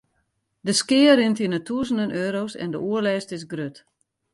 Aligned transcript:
De 0.65 0.73
skea 0.79 1.13
rint 1.17 1.39
yn 1.45 1.55
'e 1.55 1.61
tûzenen 1.67 2.11
euro's 2.23 2.53
en 2.63 2.69
de 2.73 2.79
oerlêst 2.89 3.33
is 3.37 3.45
grut. 3.51 3.77